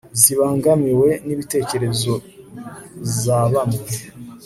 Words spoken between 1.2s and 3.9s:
n'ibitekerezo za bamwe